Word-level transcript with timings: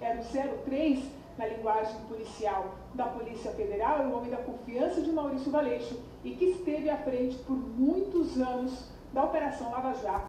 era 0.00 0.20
o 0.20 0.58
03 0.64 1.00
na 1.36 1.46
linguagem 1.46 2.00
policial 2.08 2.74
da 2.94 3.06
Polícia 3.06 3.52
Federal, 3.52 4.02
é 4.02 4.06
o 4.06 4.16
homem 4.16 4.30
da 4.30 4.38
confiança 4.38 5.00
de 5.00 5.12
Maurício 5.12 5.50
Valeixo 5.50 5.98
e 6.24 6.30
que 6.32 6.46
esteve 6.46 6.90
à 6.90 6.96
frente 6.96 7.36
por 7.38 7.56
muitos 7.56 8.36
anos 8.40 8.88
da 9.12 9.24
Operação 9.24 9.70
Lava 9.70 9.94
Jato. 9.94 10.26